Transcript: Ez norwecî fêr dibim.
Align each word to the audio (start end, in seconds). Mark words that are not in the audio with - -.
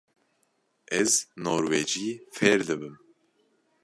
Ez 0.99 1.11
norwecî 1.45 2.09
fêr 2.35 2.59
dibim. 2.67 2.95